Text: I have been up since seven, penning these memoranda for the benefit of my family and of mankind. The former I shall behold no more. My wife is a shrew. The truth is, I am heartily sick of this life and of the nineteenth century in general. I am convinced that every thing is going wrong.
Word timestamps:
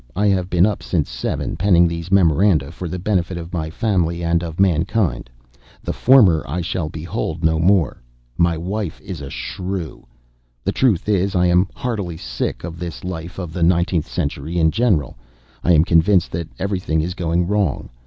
I 0.15 0.25
have 0.29 0.49
been 0.49 0.65
up 0.65 0.81
since 0.81 1.11
seven, 1.11 1.55
penning 1.55 1.87
these 1.87 2.11
memoranda 2.11 2.71
for 2.71 2.87
the 2.87 2.97
benefit 2.97 3.37
of 3.37 3.53
my 3.53 3.69
family 3.69 4.23
and 4.23 4.41
of 4.43 4.59
mankind. 4.59 5.29
The 5.83 5.93
former 5.93 6.43
I 6.47 6.61
shall 6.61 6.89
behold 6.89 7.43
no 7.43 7.59
more. 7.59 8.01
My 8.35 8.57
wife 8.57 8.99
is 9.01 9.21
a 9.21 9.29
shrew. 9.29 10.07
The 10.63 10.71
truth 10.71 11.07
is, 11.07 11.35
I 11.35 11.45
am 11.45 11.67
heartily 11.75 12.17
sick 12.17 12.63
of 12.63 12.79
this 12.79 13.03
life 13.03 13.37
and 13.37 13.43
of 13.43 13.53
the 13.53 13.61
nineteenth 13.61 14.07
century 14.07 14.57
in 14.57 14.71
general. 14.71 15.19
I 15.63 15.73
am 15.73 15.83
convinced 15.85 16.31
that 16.31 16.49
every 16.57 16.79
thing 16.79 17.01
is 17.03 17.13
going 17.13 17.45
wrong. 17.45 17.89